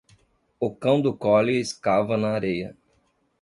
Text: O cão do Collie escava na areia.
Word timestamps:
O 0.59 0.75
cão 0.75 0.99
do 0.99 1.15
Collie 1.15 1.59
escava 1.61 2.17
na 2.17 2.29
areia. 2.29 2.75